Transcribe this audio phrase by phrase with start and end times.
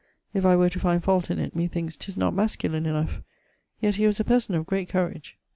[0.33, 3.21] If I were to find a fault in it, methinkes 'tis not masculine enough;
[3.81, 5.37] yett he was a person of great courage.